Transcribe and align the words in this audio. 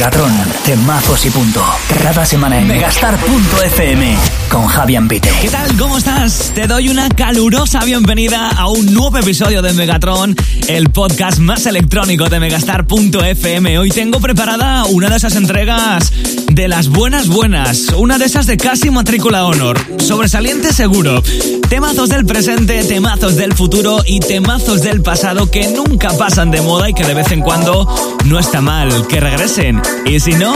Megatron, 0.00 0.32
temazos 0.64 1.26
y 1.26 1.30
punto. 1.30 1.62
Cada 2.02 2.24
semana 2.24 2.58
en 2.58 2.66
megastar.fm 2.66 4.16
con 4.48 4.66
Javier 4.66 5.06
Pite. 5.06 5.30
¿Qué 5.42 5.50
tal? 5.50 5.76
¿Cómo 5.76 5.98
estás? 5.98 6.52
Te 6.54 6.66
doy 6.66 6.88
una 6.88 7.10
calurosa 7.10 7.84
bienvenida 7.84 8.48
a 8.48 8.68
un 8.68 8.94
nuevo 8.94 9.18
episodio 9.18 9.60
de 9.60 9.74
Megatron, 9.74 10.34
el 10.68 10.88
podcast 10.88 11.38
más 11.38 11.66
electrónico 11.66 12.30
de 12.30 12.40
megastar.fm. 12.40 13.78
Hoy 13.78 13.90
tengo 13.90 14.20
preparada 14.20 14.86
una 14.86 15.10
de 15.10 15.16
esas 15.16 15.36
entregas 15.36 16.10
de 16.50 16.68
las 16.68 16.88
buenas 16.88 17.28
buenas, 17.28 17.88
una 17.96 18.18
de 18.18 18.24
esas 18.24 18.46
de 18.46 18.56
casi 18.56 18.90
matrícula 18.90 19.44
honor. 19.44 19.78
Sobresaliente 19.98 20.72
seguro. 20.72 21.22
Temazos 21.68 22.08
del 22.08 22.26
presente, 22.26 22.82
temazos 22.84 23.36
del 23.36 23.54
futuro 23.54 24.00
y 24.04 24.20
temazos 24.20 24.82
del 24.82 25.00
pasado 25.00 25.50
que 25.50 25.68
nunca 25.68 26.10
pasan 26.16 26.50
de 26.50 26.60
moda 26.60 26.90
y 26.90 26.94
que 26.94 27.04
de 27.04 27.14
vez 27.14 27.30
en 27.30 27.40
cuando 27.40 27.88
no 28.24 28.38
está 28.38 28.60
mal 28.60 29.06
que 29.06 29.20
regresen. 29.20 29.80
Y 30.04 30.18
si 30.18 30.32
no, 30.32 30.52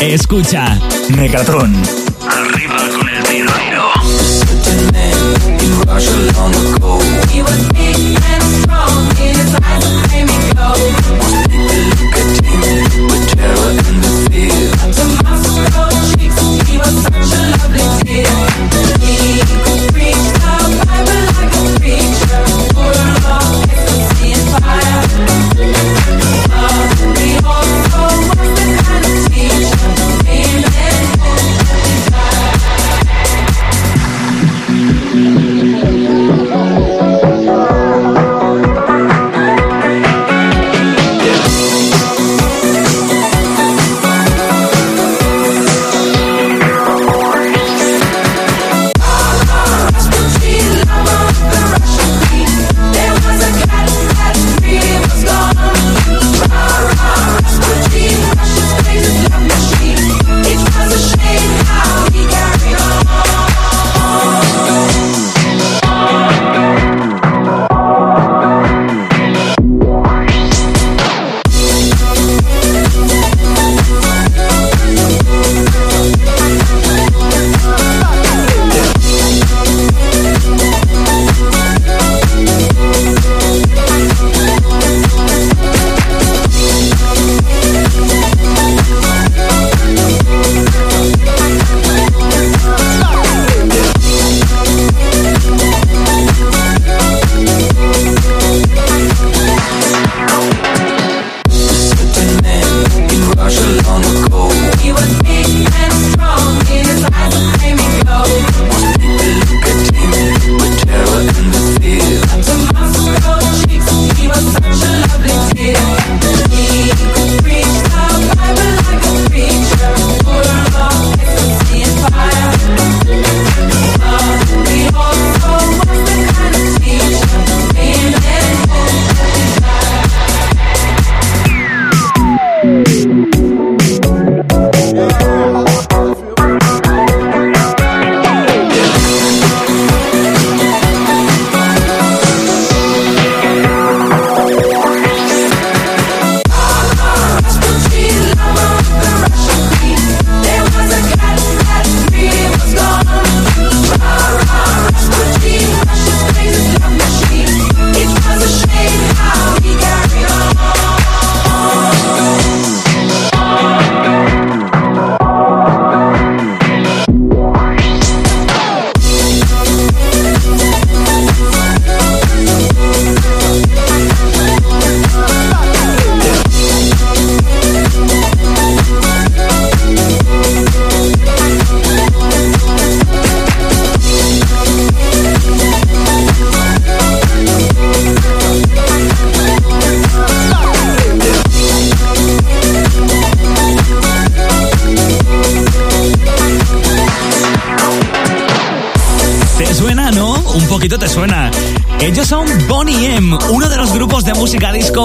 escucha. 0.00 0.78
Megatron. 1.16 1.74
Arriba 2.28 2.76
con 2.98 3.08
el 3.08 3.22
tiro. 3.24 3.52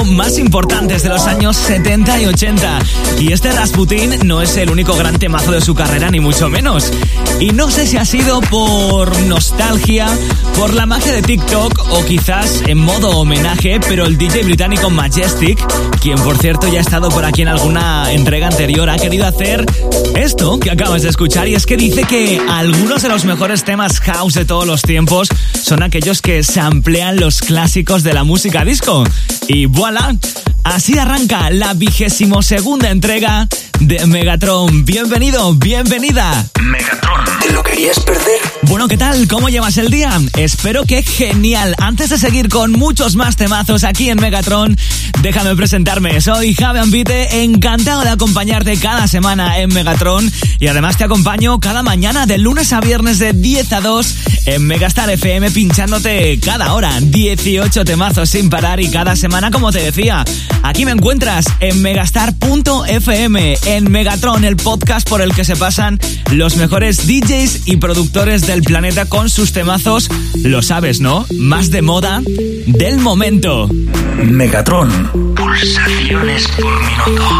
Más 0.05 0.39
importantes 0.39 1.03
de 1.03 1.09
los 1.09 1.27
años 1.27 1.55
70 1.55 2.21
y 2.21 2.25
80. 2.25 2.79
Y 3.19 3.31
este 3.31 3.51
Rasputin 3.51 4.27
no 4.27 4.41
es 4.41 4.57
el 4.57 4.71
único 4.71 4.95
gran 4.95 5.19
temazo 5.19 5.51
de 5.51 5.61
su 5.61 5.75
carrera, 5.75 6.09
ni 6.09 6.19
mucho 6.19 6.49
menos. 6.49 6.91
Y 7.39 7.51
no 7.51 7.69
sé 7.69 7.85
si 7.85 7.97
ha 7.97 8.05
sido 8.05 8.41
por 8.41 9.15
nostalgia, 9.21 10.07
por 10.55 10.73
la 10.73 10.87
magia 10.87 11.13
de 11.13 11.21
TikTok 11.21 11.79
o 11.91 12.03
quizás 12.05 12.63
en 12.65 12.79
modo 12.79 13.09
homenaje, 13.19 13.79
pero 13.87 14.05
el 14.05 14.17
DJ 14.17 14.43
británico 14.43 14.89
Majestic, 14.89 15.59
quien 16.01 16.17
por 16.19 16.37
cierto 16.39 16.67
ya 16.67 16.79
ha 16.79 16.81
estado 16.81 17.09
por 17.09 17.23
aquí 17.23 17.43
en 17.43 17.49
alguna 17.49 18.11
entrega 18.11 18.47
anterior, 18.47 18.89
ha 18.89 18.97
querido 18.97 19.27
hacer 19.27 19.65
esto 20.15 20.59
que 20.59 20.71
acabas 20.71 21.03
de 21.03 21.09
escuchar 21.09 21.47
y 21.47 21.55
es 21.55 21.65
que 21.65 21.77
dice 21.77 22.03
que 22.05 22.41
algunos 22.49 23.03
de 23.03 23.09
los 23.09 23.25
mejores 23.25 23.63
temas 23.63 23.99
house 23.99 24.33
de 24.33 24.45
todos 24.45 24.65
los 24.65 24.81
tiempos 24.81 25.29
son 25.61 25.83
aquellos 25.83 26.21
que 26.21 26.43
samplean 26.43 27.19
los 27.19 27.41
clásicos 27.41 28.03
de 28.03 28.13
la 28.13 28.23
música 28.23 28.63
disco. 28.63 29.03
Y 29.47 29.65
voilà, 29.65 30.15
así 30.63 30.97
arranca 30.97 31.49
la 31.49 31.73
vigésimo 31.73 32.41
segunda 32.41 32.89
entrega 32.89 33.47
de 33.79 34.05
Megatron. 34.07 34.85
Bienvenido, 34.85 35.53
bienvenida. 35.53 36.45
Megatron. 36.61 37.25
¿Te 37.41 37.51
lo 37.51 37.63
querías 37.63 37.99
perder? 37.99 38.39
Bueno, 38.63 38.87
¿qué 38.87 38.97
tal? 38.97 39.27
¿Cómo 39.27 39.49
llevas 39.49 39.77
el 39.77 39.89
día? 39.89 40.19
Espero 40.35 40.83
que 40.85 41.03
genial. 41.03 41.75
Antes 41.79 42.09
de 42.09 42.17
seguir 42.17 42.49
con 42.49 42.71
muchos 42.71 43.15
más 43.15 43.35
temazos 43.35 43.83
aquí 43.83 44.09
en 44.09 44.19
Megatron, 44.19 44.77
déjame 45.21 45.55
presentarme. 45.55 46.19
Soy 46.21 46.53
Javi 46.53 46.79
Ambite, 46.79 47.43
encantado 47.43 48.01
de 48.01 48.09
acompañarte 48.09 48.77
cada 48.77 49.07
semana 49.07 49.59
en 49.59 49.73
Megatron 49.73 50.29
y 50.59 50.67
además 50.67 50.97
te 50.97 51.03
acompaño 51.03 51.59
cada 51.59 51.83
mañana 51.83 52.25
de 52.25 52.37
lunes 52.37 52.73
a 52.73 52.81
viernes 52.81 53.19
de 53.19 53.33
10 53.33 53.73
a 53.73 53.81
2 53.81 54.15
en 54.47 54.65
Megastar 54.65 55.09
FM 55.09 55.46
pinchándote 55.51 56.39
cada 56.43 56.73
hora 56.73 56.99
18 57.01 57.85
temazos 57.85 58.29
sin 58.29 58.49
parar 58.49 58.79
y 58.79 58.89
cada 58.89 59.15
semana 59.15 59.51
como 59.51 59.71
te 59.71 59.79
decía. 59.79 60.23
Aquí 60.63 60.85
me 60.85 60.91
encuentras 60.91 61.45
en 61.59 61.81
megastar.fm, 61.81 63.57
en 63.65 63.91
Megatron, 63.91 64.43
el 64.43 64.57
podcast 64.57 65.07
por 65.07 65.21
el 65.21 65.33
que 65.33 65.45
se 65.45 65.55
pasan 65.55 65.99
los 66.31 66.55
mejores 66.55 67.07
DJs 67.07 67.67
y 67.67 67.77
productores 67.77 68.47
del 68.47 68.61
planeta 68.63 69.05
con 69.05 69.29
sus 69.29 69.53
temazos, 69.53 70.09
lo 70.43 70.61
sabes, 70.61 70.99
¿no? 70.99 71.25
Más 71.37 71.71
de 71.71 71.81
moda 71.81 72.21
del 72.25 72.99
momento. 72.99 73.69
Megatron. 74.23 75.35
Pulsaciones 75.35 76.47
por 76.49 76.81
minuto. 76.81 77.37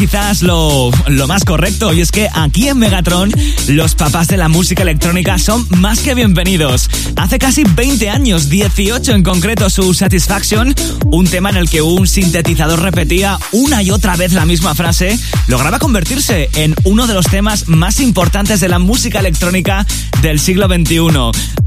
Quizás 0.00 0.40
lo, 0.40 0.90
lo 1.08 1.26
más 1.26 1.44
correcto 1.44 1.92
y 1.92 2.00
es 2.00 2.10
que 2.10 2.26
aquí 2.32 2.68
en 2.68 2.78
Megatron 2.78 3.30
los 3.68 3.94
papás 3.94 4.28
de 4.28 4.38
la 4.38 4.48
música 4.48 4.82
electrónica 4.82 5.38
son 5.38 5.66
más 5.76 5.98
que 6.00 6.14
bienvenidos. 6.14 6.88
Hace 7.16 7.38
casi 7.38 7.64
20 7.64 8.08
años, 8.08 8.48
18 8.48 9.12
en 9.12 9.22
concreto, 9.22 9.68
su 9.68 9.92
Satisfaction, 9.92 10.74
un 11.12 11.26
tema 11.26 11.50
en 11.50 11.56
el 11.56 11.68
que 11.68 11.82
un 11.82 12.06
sintetizador 12.06 12.80
repetía 12.80 13.38
una 13.52 13.82
y 13.82 13.90
otra 13.90 14.16
vez 14.16 14.32
la 14.32 14.46
misma 14.46 14.74
frase, 14.74 15.18
lograba 15.48 15.78
convertirse 15.78 16.48
en 16.54 16.74
uno 16.84 17.06
de 17.06 17.12
los 17.12 17.26
temas 17.26 17.68
más 17.68 18.00
importantes 18.00 18.60
de 18.60 18.70
la 18.70 18.78
música 18.78 19.18
electrónica 19.18 19.86
del 20.22 20.40
siglo 20.40 20.66
XXI. 20.66 21.10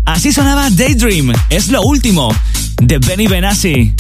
Así 0.06 0.33
sonaba 0.33 0.71
Daydream, 0.71 1.33
es 1.51 1.68
lo 1.68 1.83
último, 1.83 2.35
de 2.81 2.97
Benny 2.97 3.27
Benassi. 3.27 3.94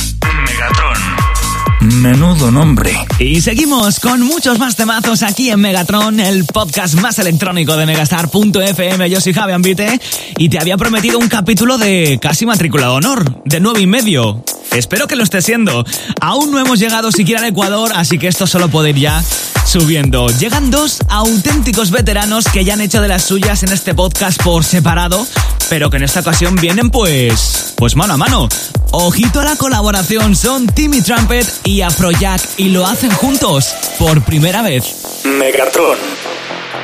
Menudo 1.83 2.49
nombre. 2.49 2.93
Y 3.19 3.41
seguimos 3.41 3.99
con 3.99 4.21
muchos 4.21 4.57
más 4.57 4.77
temazos 4.77 5.21
aquí 5.21 5.49
en 5.49 5.59
Megatron, 5.59 6.17
el 6.17 6.45
podcast 6.45 6.93
más 6.95 7.19
electrónico 7.19 7.75
de 7.75 7.85
Megastar.fm. 7.85 9.09
Yo 9.09 9.19
soy 9.19 9.33
Javi 9.33 9.51
Ambite 9.51 9.99
y 10.37 10.47
te 10.47 10.59
había 10.59 10.77
prometido 10.77 11.19
un 11.19 11.27
capítulo 11.27 11.77
de 11.77 12.19
casi 12.21 12.45
matrícula 12.45 12.87
de 12.87 12.93
honor, 12.93 13.43
de 13.43 13.59
nueve 13.59 13.81
y 13.81 13.87
medio. 13.87 14.41
Espero 14.71 15.07
que 15.07 15.17
lo 15.17 15.23
esté 15.23 15.41
siendo. 15.41 15.85
Aún 16.21 16.51
no 16.51 16.59
hemos 16.59 16.79
llegado 16.79 17.11
siquiera 17.11 17.41
al 17.41 17.47
Ecuador, 17.47 17.91
así 17.93 18.17
que 18.17 18.29
esto 18.29 18.47
solo 18.47 18.69
puede 18.69 18.91
ir 18.91 18.99
ya 18.99 19.21
subiendo. 19.65 20.27
Llegan 20.27 20.71
dos 20.71 20.99
auténticos 21.09 21.91
veteranos 21.91 22.45
que 22.45 22.65
ya 22.65 22.73
han 22.73 22.81
hecho 22.81 23.01
de 23.01 23.07
las 23.07 23.23
suyas 23.23 23.63
en 23.63 23.71
este 23.71 23.93
podcast 23.93 24.41
por 24.41 24.63
separado, 24.63 25.25
pero 25.69 25.89
que 25.89 25.97
en 25.97 26.03
esta 26.03 26.21
ocasión 26.21 26.55
vienen 26.55 26.89
pues, 26.89 27.73
pues 27.77 27.95
mano 27.95 28.13
a 28.13 28.17
mano. 28.17 28.49
Ojito 28.91 29.41
a 29.41 29.43
la 29.43 29.55
colaboración, 29.55 30.35
son 30.35 30.67
Timmy 30.67 31.01
Trumpet 31.01 31.47
y 31.63 31.81
Afrojack 31.81 32.41
y 32.57 32.69
lo 32.69 32.85
hacen 32.85 33.11
juntos 33.11 33.73
por 33.97 34.21
primera 34.23 34.61
vez. 34.61 35.23
Megatron. 35.25 35.97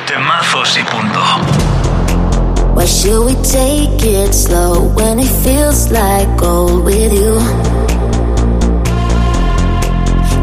Temazos 0.06 0.78
y 0.78 0.82
punto. 0.84 1.20
Why 2.74 2.86
should 2.86 3.26
we 3.26 3.34
take 3.42 4.04
it 4.04 4.32
slow 4.32 4.92
when 4.94 5.20
it 5.20 5.28
feels 5.44 5.90
like 5.90 6.28
gold 6.36 6.84
with 6.84 7.12
you? 7.12 7.69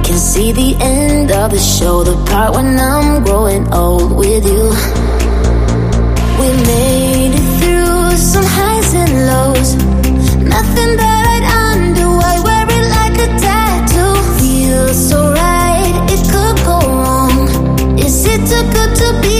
Can 0.07 0.19
see 0.19 0.53
the 0.53 0.73
end 0.79 1.31
of 1.31 1.51
the 1.51 1.59
show, 1.59 2.01
the 2.01 2.15
part 2.31 2.55
when 2.55 2.79
I'm 2.79 3.25
growing 3.25 3.67
old 3.73 4.15
with 4.15 4.45
you. 4.45 4.63
We 6.39 6.49
made 6.71 7.33
it 7.35 7.47
through 7.59 8.15
some 8.15 8.45
highs 8.57 8.93
and 8.93 9.13
lows, 9.31 9.69
nothing 10.55 10.91
that 11.03 11.23
I'd 11.35 11.45
undo. 11.65 12.07
I 12.31 12.35
wear 12.47 12.65
it 12.77 12.85
like 12.97 13.17
a 13.27 13.29
tattoo. 13.43 14.15
Feels 14.39 15.09
so 15.09 15.19
right, 15.33 15.93
it 16.13 16.23
could 16.31 16.57
go 16.65 16.77
wrong. 17.01 17.99
Is 17.99 18.25
it 18.25 18.41
too 18.47 18.63
good 18.75 18.91
to 19.01 19.09
be 19.21 19.36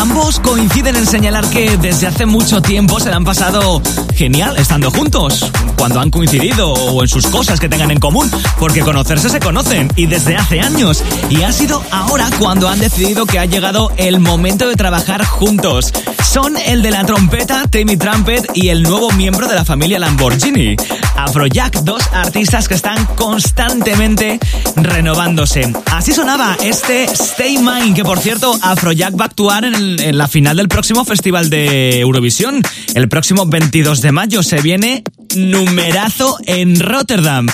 Ambos 0.00 0.40
coinciden 0.40 0.96
en 0.96 1.06
señalar 1.06 1.46
que 1.50 1.76
desde 1.76 2.06
hace 2.06 2.24
mucho 2.24 2.62
tiempo 2.62 2.98
se 2.98 3.10
le 3.10 3.16
han 3.16 3.24
pasado 3.24 3.82
genial 4.14 4.56
estando 4.56 4.90
juntos, 4.90 5.52
cuando 5.76 6.00
han 6.00 6.10
coincidido 6.10 6.72
o 6.72 7.02
en 7.02 7.08
sus 7.08 7.26
cosas 7.26 7.60
que 7.60 7.68
tengan 7.68 7.90
en 7.90 8.00
común, 8.00 8.30
porque 8.58 8.80
conocerse 8.80 9.28
se 9.28 9.40
conocen 9.40 9.92
y 9.96 10.06
desde 10.06 10.36
hace 10.36 10.60
años. 10.60 11.04
Y 11.28 11.42
ha 11.42 11.52
sido 11.52 11.82
ahora 11.90 12.30
cuando 12.38 12.70
han 12.70 12.80
decidido 12.80 13.26
que 13.26 13.38
ha 13.38 13.44
llegado 13.44 13.92
el 13.98 14.20
momento 14.20 14.66
de 14.70 14.74
trabajar 14.74 15.22
juntos. 15.26 15.92
Son 16.26 16.56
el 16.56 16.80
de 16.80 16.92
la 16.92 17.04
trompeta, 17.04 17.66
Timmy 17.68 17.98
Trumpet, 17.98 18.52
y 18.54 18.68
el 18.68 18.82
nuevo 18.82 19.10
miembro 19.12 19.48
de 19.48 19.54
la 19.54 19.66
familia 19.66 19.98
Lamborghini. 19.98 20.76
Afrojack, 21.24 21.80
dos 21.82 22.02
artistas 22.12 22.66
que 22.66 22.74
están 22.74 23.04
constantemente 23.16 24.40
renovándose. 24.76 25.72
Así 25.92 26.12
sonaba 26.12 26.56
este 26.62 27.04
Stay 27.04 27.58
Mine, 27.58 27.94
que 27.94 28.04
por 28.04 28.18
cierto, 28.18 28.58
Afrojack 28.62 29.18
va 29.18 29.24
a 29.24 29.26
actuar 29.26 29.64
en, 29.64 30.16
la 30.16 30.28
final 30.28 30.56
del 30.56 30.68
próximo 30.68 31.04
Festival 31.04 31.50
de 31.50 32.00
Eurovisión. 32.00 32.62
El 32.94 33.08
próximo 33.08 33.46
22 33.46 34.00
de 34.00 34.12
mayo 34.12 34.42
se 34.42 34.60
viene 34.60 35.04
numerazo 35.36 36.38
en 36.46 36.80
Rotterdam. 36.80 37.46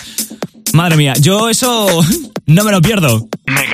Madre 0.73 0.97
mía, 0.97 1.15
yo 1.21 1.49
eso 1.49 1.89
no 2.47 2.65
me 2.65 2.73
lo 2.73 2.81
pierdo. 2.81 3.29
Megatron. 3.47 3.66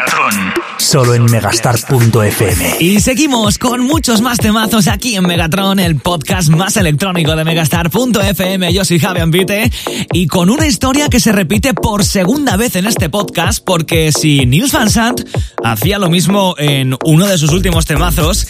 Solo 0.82 1.14
en 1.14 1.24
megastar.fm. 1.24 2.76
Y 2.80 3.00
seguimos 3.00 3.56
con 3.56 3.82
muchos 3.82 4.20
más 4.20 4.38
temazos 4.38 4.88
aquí 4.88 5.14
en 5.14 5.24
Megatron, 5.24 5.78
el 5.78 5.96
podcast 5.96 6.48
más 6.48 6.76
electrónico 6.76 7.36
de 7.36 7.44
megastar.fm. 7.44 8.72
Yo 8.72 8.84
soy 8.84 8.98
Javi 8.98 9.20
Ambite 9.20 9.70
y 10.12 10.26
con 10.26 10.50
una 10.50 10.66
historia 10.66 11.08
que 11.08 11.20
se 11.20 11.30
repite 11.30 11.72
por 11.72 12.04
segunda 12.04 12.56
vez 12.56 12.74
en 12.74 12.86
este 12.86 13.08
podcast 13.08 13.64
porque 13.64 14.10
si 14.10 14.44
Nils 14.44 14.72
Van 14.72 14.90
Sant 14.90 15.22
hacía 15.62 15.98
lo 15.98 16.10
mismo 16.10 16.56
en 16.58 16.96
uno 17.04 17.26
de 17.26 17.38
sus 17.38 17.52
últimos 17.52 17.86
temazos, 17.86 18.48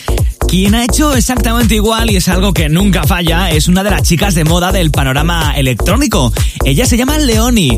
quien 0.48 0.74
ha 0.74 0.84
hecho 0.84 1.14
exactamente 1.14 1.74
igual 1.74 2.10
y 2.10 2.16
es 2.16 2.28
algo 2.28 2.54
que 2.54 2.70
nunca 2.70 3.04
falla 3.04 3.50
es 3.50 3.68
una 3.68 3.84
de 3.84 3.90
las 3.90 4.02
chicas 4.02 4.34
de 4.34 4.44
moda 4.44 4.72
del 4.72 4.90
panorama 4.90 5.52
electrónico. 5.54 6.32
Ella 6.64 6.86
se 6.86 6.96
llama 6.96 7.18
Leoni 7.18 7.76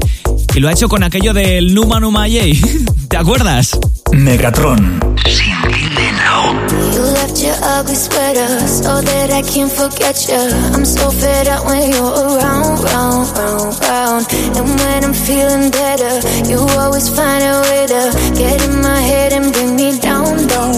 y 0.55 0.61
lo 0.61 0.69
ha 0.69 0.73
hecho 0.73 0.89
con 0.89 1.03
aquello 1.03 1.35
del 1.35 1.75
Numa 1.75 1.99
Numa 1.99 2.29
Yay. 2.29 2.59
¿Te 3.09 3.17
acuerdas? 3.17 3.77
Megatron. 4.17 4.79
Sin 5.27 5.57
tilde 5.73 6.09
now. 6.17 6.53
You 6.95 7.03
left 7.19 7.43
your 7.43 7.57
ugly 7.63 7.95
sweater 7.95 8.49
so 8.67 9.01
that 9.01 9.31
I 9.31 9.43
can't 9.43 9.71
forget 9.71 10.17
you. 10.29 10.39
I'm 10.75 10.85
so 10.85 11.11
fed 11.11 11.49
up 11.49 11.65
when 11.67 11.91
you're 11.91 12.15
around, 12.25 12.85
round, 12.85 13.27
round, 13.39 13.75
round. 13.83 14.25
And 14.57 14.67
when 14.81 15.05
I'm 15.05 15.15
feeling 15.15 15.71
better, 15.71 16.15
you 16.49 16.59
always 16.79 17.09
find 17.09 17.43
a 17.43 17.61
way 17.67 17.87
to 17.95 18.03
get 18.39 18.63
in 18.63 18.83
my 18.83 19.01
head 19.01 19.33
and 19.33 19.53
bring 19.53 19.77
me 19.77 19.99
down, 19.99 20.47
down. 20.47 20.75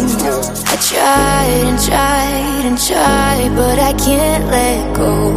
I 0.73 0.77
tried 0.91 1.63
and 1.69 1.79
tried 1.89 2.65
and 2.69 2.79
tried, 2.79 3.51
but 3.57 3.79
I 3.79 3.93
can't 3.95 4.45
let 4.49 4.97
go. 4.97 5.37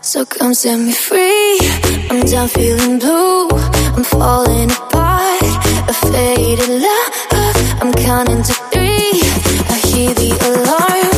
So 0.00 0.24
come 0.24 0.54
set 0.54 0.78
me 0.78 0.92
free. 0.92 1.58
I'm 2.10 2.20
done 2.26 2.48
feeling 2.48 2.98
blue. 2.98 3.48
I'm 3.96 4.04
falling 4.04 4.70
apart. 4.70 4.95
A 5.88 5.92
faded 5.92 6.68
love. 6.68 7.12
I'm 7.80 7.92
counting 7.92 8.42
to 8.42 8.52
three. 8.72 9.20
I 9.68 9.80
hear 9.84 10.12
the 10.14 10.32
alarm. 10.48 11.15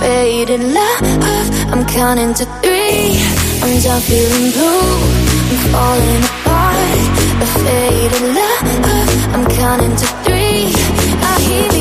Faded 0.00 0.62
love. 0.62 1.02
I'm 1.72 1.84
counting 1.86 2.32
to 2.34 2.44
three. 2.64 3.20
I'm 3.62 3.74
done 3.84 4.02
feeling 4.08 4.50
blue. 4.56 4.88
I'm 5.50 5.60
falling 5.72 6.22
apart. 6.32 7.00
A 7.44 7.48
faded 7.64 8.24
love. 8.38 8.64
I'm 9.34 9.44
counting 9.60 9.94
to 10.02 10.06
three. 10.24 10.72
I 11.30 11.34
hear 11.46 11.79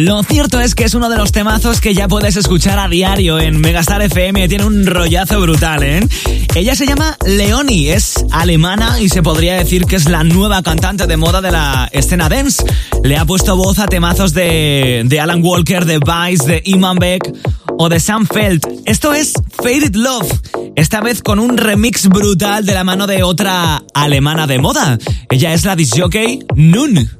Lo 0.00 0.22
cierto 0.22 0.58
es 0.58 0.74
que 0.74 0.84
es 0.84 0.94
uno 0.94 1.10
de 1.10 1.18
los 1.18 1.30
temazos 1.30 1.78
que 1.78 1.92
ya 1.92 2.08
puedes 2.08 2.34
escuchar 2.34 2.78
a 2.78 2.88
diario 2.88 3.38
en 3.38 3.60
Megastar 3.60 4.00
FM. 4.00 4.48
Tiene 4.48 4.64
un 4.64 4.86
rollazo 4.86 5.38
brutal, 5.42 5.82
¿eh? 5.82 6.00
Ella 6.54 6.74
se 6.74 6.86
llama 6.86 7.18
Leoni, 7.26 7.90
es 7.90 8.24
alemana 8.30 8.98
y 8.98 9.10
se 9.10 9.22
podría 9.22 9.56
decir 9.56 9.84
que 9.84 9.96
es 9.96 10.08
la 10.08 10.24
nueva 10.24 10.62
cantante 10.62 11.06
de 11.06 11.18
moda 11.18 11.42
de 11.42 11.50
la 11.50 11.86
escena 11.92 12.30
dance. 12.30 12.64
Le 13.04 13.18
ha 13.18 13.26
puesto 13.26 13.56
voz 13.56 13.78
a 13.78 13.88
temazos 13.88 14.32
de, 14.32 15.02
de 15.04 15.20
Alan 15.20 15.44
Walker, 15.44 15.84
de 15.84 15.98
Vice, 15.98 16.46
de 16.46 16.62
Iman 16.64 16.96
Beck 16.96 17.30
o 17.82 17.88
de 17.88 17.98
Sam 17.98 18.26
Feld. 18.26 18.60
Esto 18.84 19.14
es 19.14 19.32
Faded 19.56 19.94
Love, 19.94 20.30
esta 20.76 21.00
vez 21.00 21.22
con 21.22 21.38
un 21.38 21.56
remix 21.56 22.08
brutal 22.08 22.66
de 22.66 22.74
la 22.74 22.84
mano 22.84 23.06
de 23.06 23.22
otra 23.22 23.82
alemana 23.94 24.46
de 24.46 24.58
moda. 24.58 24.98
Ella 25.30 25.54
es 25.54 25.64
la 25.64 25.76
disjockey 25.76 26.40
Nun. 26.56 27.10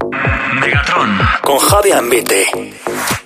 Megatron. 0.61 1.19
Con 1.43 1.59
Javi 1.59 1.93
Ambite. 1.93 2.45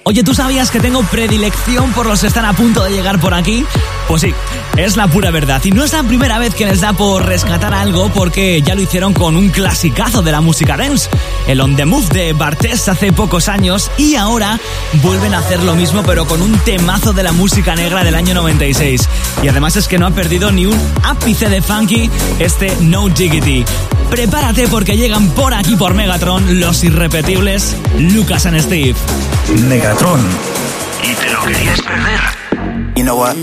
Oye, 0.07 0.23
¿tú 0.23 0.35
sabías 0.35 0.71
que 0.71 0.81
tengo 0.81 1.03
predilección 1.05 1.91
por 1.93 2.05
los 2.05 2.21
que 2.21 2.27
están 2.27 2.45
a 2.45 2.53
punto 2.53 2.85
de 2.85 2.91
llegar 2.91 3.19
por 3.19 3.33
aquí? 3.33 3.65
Pues 4.07 4.21
sí, 4.21 4.35
es 4.77 4.99
la 4.99 5.09
pura 5.09 5.31
verdad. 5.31 5.63
Y 5.65 5.71
no 5.71 5.83
es 5.83 5.95
la 5.95 6.03
primera 6.03 6.39
vez 6.39 6.55
que 6.55 6.67
les 6.67 6.83
da 6.83 6.93
por 6.93 7.25
rescatar 7.25 7.73
algo 7.73 8.11
porque 8.11 8.61
ya 8.61 8.75
lo 8.75 8.83
hicieron 8.83 9.15
con 9.15 9.35
un 9.35 9.49
clasicazo 9.49 10.21
de 10.21 10.31
la 10.31 10.43
música 10.43 10.77
dance, 10.77 11.09
el 11.49 11.59
On 11.59 11.75
The 11.75 11.87
Move 11.87 12.09
de 12.09 12.33
Bartés 12.35 12.87
hace 12.91 13.15
pocos 13.15 13.49
años 13.49 13.91
y 13.97 14.17
ahora 14.17 14.61
vuelven 15.03 15.33
a 15.33 15.39
hacer 15.39 15.63
lo 15.63 15.75
mismo 15.75 16.03
pero 16.03 16.27
con 16.27 16.43
un 16.43 16.53
temazo 16.59 17.15
de 17.15 17.23
la 17.25 17.33
música 17.33 17.75
negra 17.75 18.05
del 18.05 18.15
año 18.15 18.35
96. 18.35 19.09
Y 19.43 19.49
además 19.49 19.77
es 19.77 19.89
que 19.89 19.99
no 19.99 20.07
ha 20.07 20.11
perdido 20.11 20.53
ni 20.53 20.67
un 20.67 20.79
ápice 21.03 21.49
de 21.49 21.63
funky 21.63 22.11
este 22.39 22.77
No 22.83 23.09
Diggity. 23.09 23.65
Prepárate 24.11 24.69
porque 24.69 24.97
llegan 24.97 25.31
por 25.31 25.55
aquí 25.55 25.75
por 25.75 25.95
Megatron 25.95 26.61
los 26.61 26.85
irrepetibles 26.85 27.75
Lucas 27.99 28.45
and 28.47 28.61
Steve. 28.61 28.95
Megatron. 29.69 30.21
¿Y 31.03 31.15
te 31.15 31.31
lo 31.31 31.43
querías 31.45 31.81
perder? 31.81 32.21
You 32.95 33.03
know 33.03 33.19
what? 33.19 33.35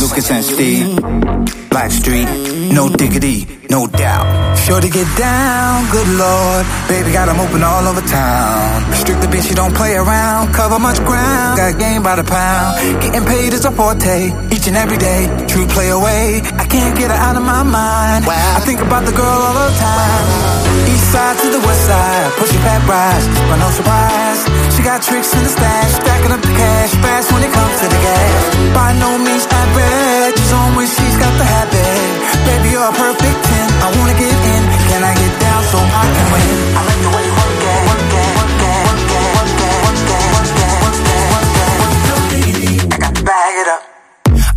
Lucas 0.00 0.30
and 0.32 0.42
Steve. 0.42 1.59
Black 1.70 1.90
Street, 1.92 2.26
no 2.72 2.88
diggity, 2.88 3.46
no 3.70 3.86
doubt. 3.86 4.58
Sure 4.58 4.80
to 4.80 4.90
get 4.90 5.06
down, 5.16 5.88
good 5.90 6.08
lord. 6.18 6.66
Baby 6.88 7.12
got 7.12 7.28
'em 7.28 7.38
open 7.38 7.62
all 7.62 7.86
over 7.86 8.02
town. 8.02 8.90
Restrict 8.90 9.20
the 9.20 9.28
bitch, 9.28 9.48
you 9.48 9.54
don't 9.54 9.74
play 9.74 9.94
around. 9.94 10.52
Cover 10.52 10.78
much 10.78 10.98
ground, 11.04 11.56
got 11.56 11.78
game 11.78 12.02
by 12.02 12.16
the 12.16 12.24
pound. 12.24 13.00
Getting 13.00 13.24
paid 13.24 13.52
is 13.52 13.64
a 13.64 13.70
forte, 13.70 14.32
each 14.50 14.66
and 14.66 14.76
every 14.76 14.98
day. 14.98 15.30
True 15.46 15.66
play 15.66 15.88
away, 15.90 16.42
I 16.58 16.64
can't 16.64 16.94
get 16.98 17.10
her 17.10 17.20
out 17.26 17.36
of 17.36 17.44
my 17.44 17.62
mind. 17.62 18.26
Wow. 18.26 18.56
I 18.58 18.60
think 18.66 18.80
about 18.80 19.04
the 19.06 19.12
girl 19.12 19.40
all 19.46 19.54
the 19.54 19.70
time. 19.78 20.59
East 20.86 21.12
side 21.12 21.36
to 21.42 21.48
the 21.50 21.62
west 21.66 21.84
side, 21.86 22.32
pushing 22.38 22.62
back 22.62 22.82
rise, 22.88 23.26
but 23.48 23.58
no 23.60 23.68
surprise. 23.70 24.40
She 24.76 24.82
got 24.82 25.02
tricks 25.02 25.32
in 25.34 25.42
the 25.42 25.52
stash, 25.52 25.92
stacking 26.00 26.32
up 26.32 26.40
the 26.40 26.54
cash 26.54 26.90
fast 27.02 27.32
when 27.32 27.42
it 27.42 27.52
comes 27.52 27.74
to 27.80 27.86
the 27.90 28.00
gas. 28.00 28.40
By 28.72 28.92
no 28.96 29.18
means 29.18 29.44
average, 29.50 30.36
she's 30.38 30.52
on 30.52 30.76
when 30.76 30.86
she's 30.86 31.16
got 31.20 31.34
the 31.36 31.44
habit. 31.44 32.10
Baby, 32.46 32.68
you're 32.72 32.88
a 32.88 32.94
perfect 32.94 33.38
10. 33.44 33.68
I 33.84 33.86
wanna 33.98 34.16
get 34.16 34.32
in, 34.32 34.62
can 34.88 35.02
I 35.04 35.12
get 35.16 35.32
down 35.40 35.62
so 35.72 35.78
I 35.80 36.04
can 36.14 36.26
win? 36.32 36.56
I 36.76 36.80
like 36.88 37.00
the 37.04 37.10
way 37.12 37.22
you 37.28 37.34
work 37.36 37.60
it, 37.60 37.80
work 37.90 38.14
it, 38.20 38.30
work 38.38 38.54
it, 38.60 38.80
work 38.88 39.10
it, 39.10 39.28
work 39.36 39.60
it, 39.60 39.76
work 39.84 40.04
it, 40.10 40.26
work 40.36 40.54
it, 40.60 40.76
work 40.80 41.00
it, 41.10 41.26
work 41.32 41.54
it, 41.60 41.76
work 42.08 42.32
it. 42.40 42.94
I 42.94 42.96
got 42.98 43.12
to 43.16 43.22
bag 43.24 43.52
it 43.62 43.68
up. 43.74 43.82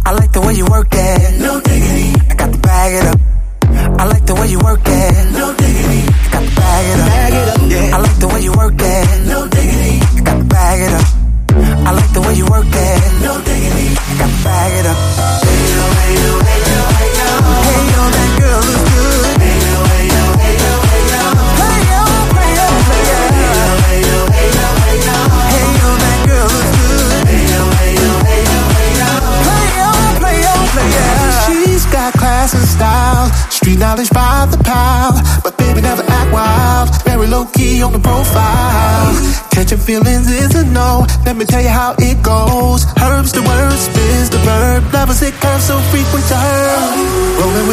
I 0.05 0.11
like 0.13 0.31
the 0.31 0.41
way 0.41 0.53
you 0.53 0.65
work 0.65 0.91
it. 0.91 1.39
No 1.39 1.59
diggity. 1.59 2.15
I 2.29 2.33
got 2.35 2.51
to 2.51 2.59
bag 2.59 2.93
it 2.99 3.05
up. 3.11 3.22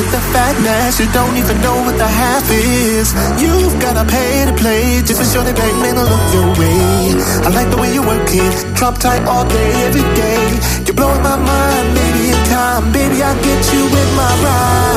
With 0.01 0.13
the 0.13 0.23
fatness, 0.33 0.99
you 0.99 1.09
don't 1.13 1.37
even 1.37 1.61
know 1.61 1.77
what 1.85 1.97
the 1.99 2.09
half 2.09 2.49
is. 2.51 3.13
You've 3.43 3.77
gotta 3.85 4.05
pay 4.09 4.47
to 4.49 4.55
play 4.57 5.03
just 5.05 5.21
to 5.21 5.27
show 5.29 5.43
bang 5.45 5.77
man 5.83 5.95
will 5.97 6.09
look 6.09 6.27
your 6.33 6.49
way. 6.57 7.21
I 7.45 7.49
like 7.53 7.69
the 7.71 7.77
way 7.77 7.93
you 7.93 8.03
work 8.03 8.29
it, 8.33 8.55
drop 8.77 8.97
tight 8.99 9.25
all 9.29 9.45
day, 9.47 9.73
every 9.89 10.07
day. 10.23 10.41
You're 10.87 10.97
blowing 10.97 11.23
my 11.23 11.37
mind, 11.37 11.89
baby. 11.95 12.23
In 12.33 12.41
time, 12.49 12.93
baby, 12.93 13.23
I'll 13.23 13.37
get 13.45 13.61
you 13.73 13.83
in 14.01 14.09
my 14.17 14.33
ride. 14.45 14.90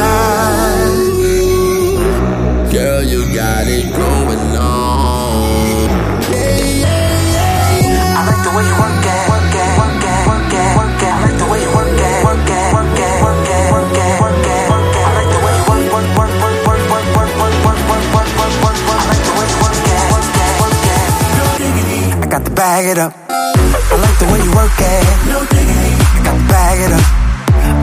Bag 22.64 22.86
it 22.88 22.98
up. 22.98 23.14
I 23.28 23.96
like 24.00 24.18
the 24.24 24.28
way 24.32 24.40
you 24.40 24.52
work 24.56 24.72
it. 24.80 25.04
No 25.28 25.40
diggity. 25.52 25.92
I 26.16 26.20
got 26.24 26.36
to 26.40 26.48
bag 26.48 26.80
it 26.80 26.92
up. 26.96 27.08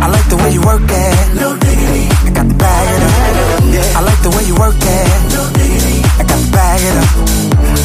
I 0.00 0.06
like 0.08 0.26
the 0.32 0.38
way 0.40 0.50
you 0.56 0.62
work 0.64 0.88
it. 0.88 1.16
No 1.36 1.48
diggity. 1.64 2.08
I 2.24 2.30
got 2.32 2.48
to 2.48 2.56
bag 2.56 2.88
it 2.96 3.02
up. 3.04 3.60
Yeah. 3.76 3.98
I 3.98 4.00
like 4.08 4.20
the 4.24 4.32
way 4.32 4.42
you 4.48 4.56
work 4.56 4.80
it. 4.80 5.04
No 5.36 5.42
diggity. 5.52 6.00
I 6.16 6.24
got 6.24 6.40
to 6.40 6.48
bag 6.56 6.80
it 6.80 6.96
up. 6.96 7.10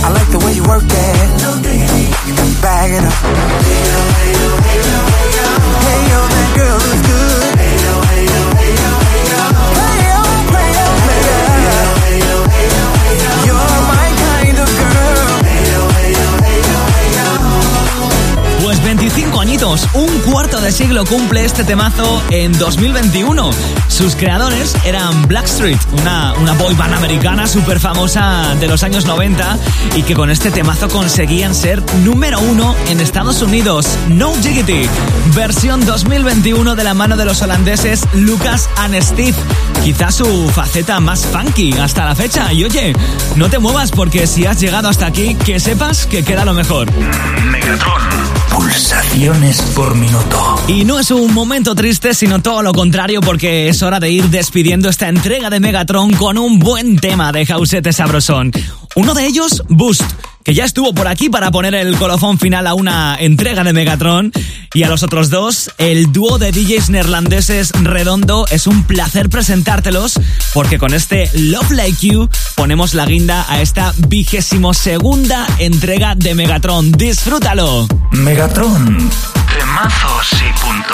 I 0.07 0.09
like 0.15 0.29
the 0.31 0.39
way 0.39 0.53
you 0.55 0.63
work 0.71 0.87
it. 0.87 1.15
No 1.43 1.51
diggity. 1.59 2.05
I 2.15 2.31
got 2.31 2.47
to 2.47 2.61
bag 2.63 2.89
it 2.95 3.03
up. 3.03 3.17
Hey 3.67 3.81
yo, 3.91 3.99
hey 4.15 4.79
yo, 4.87 4.99
hey 5.19 5.44
de 20.65 20.71
siglo 20.71 21.05
cumple 21.05 21.45
este 21.45 21.63
temazo 21.63 22.23
en 22.31 22.51
2021. 22.57 23.51
Sus 23.87 24.15
creadores 24.15 24.75
eran 24.83 25.27
Blackstreet, 25.27 25.77
una, 26.01 26.33
una 26.33 26.53
boy 26.53 26.73
band 26.73 26.95
americana 26.95 27.45
súper 27.45 27.79
famosa 27.79 28.55
de 28.59 28.67
los 28.67 28.81
años 28.81 29.05
90 29.05 29.59
y 29.95 30.01
que 30.01 30.15
con 30.15 30.31
este 30.31 30.49
temazo 30.49 30.89
conseguían 30.89 31.53
ser 31.53 31.83
número 32.03 32.39
uno 32.39 32.75
en 32.87 32.99
Estados 32.99 33.43
Unidos. 33.43 33.87
No 34.07 34.33
Jiggity, 34.41 34.89
versión 35.35 35.85
2021 35.85 36.75
de 36.75 36.83
la 36.83 36.95
mano 36.95 37.15
de 37.15 37.25
los 37.25 37.43
holandeses 37.43 38.01
Lucas 38.13 38.67
and 38.77 38.99
Steve. 39.03 39.37
Quizás 39.83 40.15
su 40.15 40.49
faceta 40.49 40.99
más 40.99 41.27
funky 41.27 41.73
hasta 41.73 42.05
la 42.05 42.15
fecha. 42.15 42.51
Y 42.51 42.63
oye, 42.63 42.93
no 43.35 43.49
te 43.49 43.59
muevas 43.59 43.91
porque 43.91 44.25
si 44.25 44.47
has 44.47 44.59
llegado 44.59 44.89
hasta 44.89 45.05
aquí, 45.05 45.35
que 45.35 45.59
sepas 45.59 46.07
que 46.07 46.23
queda 46.23 46.43
lo 46.43 46.55
mejor. 46.55 46.91
Megatron. 47.51 48.01
Pulsaciones 48.49 49.61
por 49.75 49.95
minuto. 49.95 50.54
Y 50.67 50.83
no 50.83 50.99
es 50.99 51.11
un 51.11 51.33
momento 51.33 51.75
triste, 51.75 52.13
sino 52.13 52.41
todo 52.41 52.61
lo 52.63 52.73
contrario, 52.73 53.21
porque 53.21 53.69
es 53.69 53.83
hora 53.83 53.99
de 53.99 54.09
ir 54.09 54.25
despidiendo 54.29 54.89
esta 54.89 55.09
entrega 55.09 55.49
de 55.49 55.59
Megatron 55.59 56.13
con 56.13 56.37
un 56.37 56.59
buen 56.59 56.97
tema 56.97 57.31
de 57.31 57.45
Jausete 57.45 57.93
Sabrosón. 57.93 58.51
Uno 58.95 59.13
de 59.13 59.25
ellos, 59.25 59.61
Boost, 59.67 60.03
que 60.45 60.53
ya 60.53 60.63
estuvo 60.63 60.93
por 60.93 61.09
aquí 61.09 61.27
para 61.27 61.51
poner 61.51 61.75
el 61.75 61.97
colofón 61.97 62.39
final 62.39 62.65
a 62.65 62.73
una 62.75 63.17
entrega 63.19 63.63
de 63.63 63.73
Megatron. 63.73 64.31
Y 64.73 64.83
a 64.83 64.89
los 64.89 65.03
otros 65.03 65.29
dos, 65.29 65.71
el 65.77 66.13
dúo 66.13 66.37
de 66.37 66.51
DJs 66.51 66.91
neerlandeses 66.91 67.71
Redondo, 67.71 68.45
es 68.49 68.67
un 68.67 68.83
placer 68.83 69.29
presentártelos, 69.29 70.19
porque 70.53 70.77
con 70.77 70.93
este 70.93 71.29
Love 71.33 71.71
Like 71.71 72.07
You 72.07 72.29
ponemos 72.55 72.93
la 72.93 73.05
guinda 73.05 73.45
a 73.49 73.61
esta 73.61 73.93
vigésimo 74.07 74.73
segunda 74.73 75.45
entrega 75.59 76.15
de 76.15 76.33
Megatron. 76.35 76.91
¡Disfrútalo! 76.93 77.87
Megatron. 78.11 79.09
Temazos 79.57 80.33
y 80.33 80.53
punto. 80.61 80.93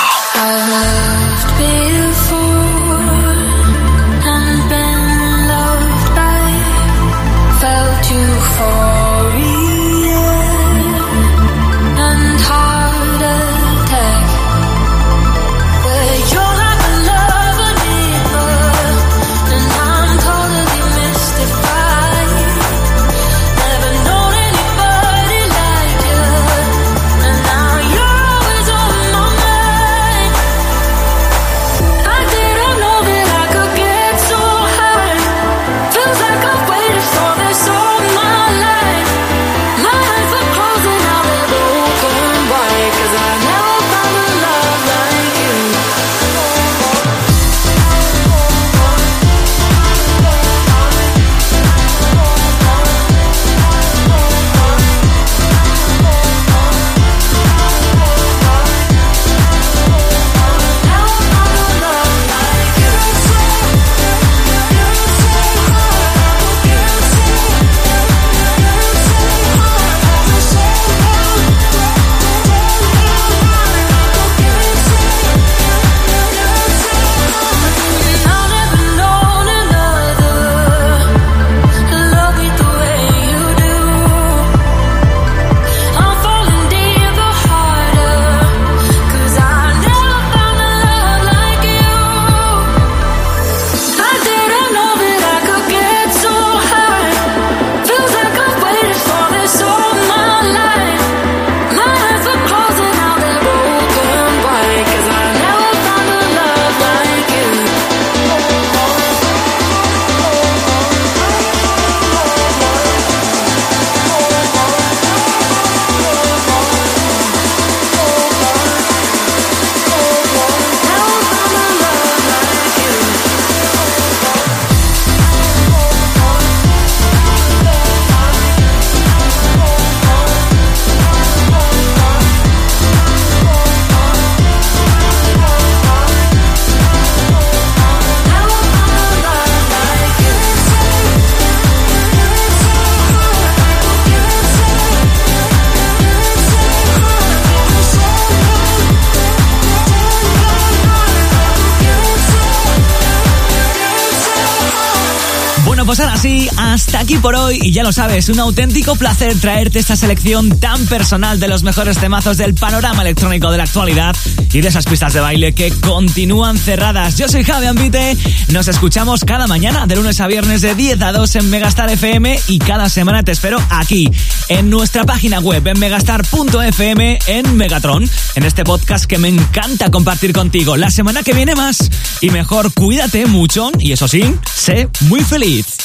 Pues 155.91 155.99
ahora 155.99 156.15
sí, 156.15 156.47
hasta 156.56 157.01
aquí 157.01 157.17
por 157.17 157.36
hoy 157.36 157.60
y 157.62 157.73
ya 157.73 157.84
lo 157.84 157.91
sabes, 157.91 158.30
un 158.30 158.39
auténtico 158.39 158.95
placer 158.95 159.38
traerte 159.38 159.80
esta 159.80 159.97
selección 159.97 160.58
tan 160.58 160.86
personal 160.86 161.38
de 161.38 161.49
los 161.49 161.63
mejores 161.63 161.97
temazos 161.97 162.38
del 162.38 162.54
panorama 162.54 163.01
electrónico 163.01 163.51
de 163.51 163.58
la 163.58 163.63
actualidad 163.63 164.15
y 164.54 164.62
de 164.62 164.69
esas 164.69 164.86
pistas 164.86 165.12
de 165.12 165.19
baile 165.19 165.51
que 165.51 165.69
continúan 165.69 166.58
cerradas. 166.58 167.17
Yo 167.17 167.27
soy 167.27 167.43
Javi 167.43 167.65
Ambite, 167.65 168.15
nos 168.54 168.69
escuchamos 168.69 169.25
cada 169.25 169.47
mañana 169.47 169.86
de 169.86 169.97
lunes 169.97 170.21
a 170.21 170.27
viernes 170.27 170.62
de 170.62 170.75
10 170.75 171.01
a 171.01 171.12
2 171.12 171.36
en 171.36 171.49
Megastar 171.49 171.89
FM 171.89 172.39
y 172.47 172.60
cada 172.60 172.88
semana 172.88 173.23
te 173.23 173.34
espero 173.34 173.62
aquí 173.69 174.10
en 174.47 174.69
nuestra 174.69 175.04
página 175.04 175.39
web 175.39 175.67
en 175.67 175.77
megastar.fm 175.77 177.19
en 177.27 177.58
Megatron, 177.58 178.10
en 178.36 178.43
este 178.43 178.63
podcast 178.63 179.04
que 179.04 179.17
me 179.17 179.27
encanta 179.27 179.91
compartir 179.91 180.32
contigo. 180.32 180.77
La 180.77 180.89
semana 180.89 181.21
que 181.21 181.34
viene 181.34 181.54
más 181.54 181.89
y 182.21 182.30
mejor 182.30 182.73
cuídate 182.73 183.25
mucho 183.25 183.71
y 183.77 183.91
eso 183.91 184.08
sí, 184.08 184.23
sé 184.56 184.88
muy 185.01 185.19
feliz. 185.19 185.81